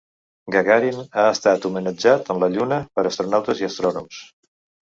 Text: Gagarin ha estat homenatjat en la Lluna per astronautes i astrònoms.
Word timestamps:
Gagarin 0.53 1.01
ha 1.19 1.25
estat 1.33 1.67
homenatjat 1.69 2.33
en 2.35 2.41
la 2.45 2.51
Lluna 2.57 2.81
per 2.97 3.07
astronautes 3.11 3.63
i 3.65 3.69
astrònoms. 3.73 4.25